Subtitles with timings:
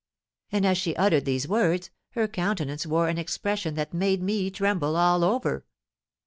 [0.51, 4.95] And as she uttered these words, her countenance wore an expression that made me tremble
[4.95, 5.63] all over."